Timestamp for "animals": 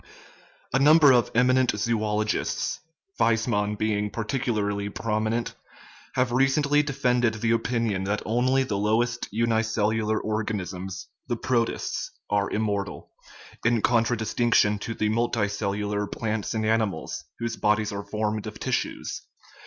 16.65-17.23